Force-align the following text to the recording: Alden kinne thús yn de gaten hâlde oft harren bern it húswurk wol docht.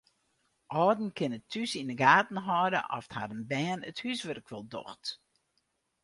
Alden 0.79 1.11
kinne 1.17 1.39
thús 1.51 1.71
yn 1.79 1.89
de 1.91 1.97
gaten 2.03 2.39
hâlde 2.47 2.81
oft 2.97 3.11
harren 3.17 3.43
bern 3.51 3.81
it 3.89 3.99
húswurk 4.03 4.47
wol 4.51 4.65
docht. 4.73 5.05